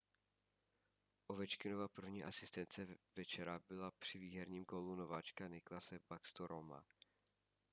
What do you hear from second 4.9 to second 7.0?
nováčka nicklase backstroma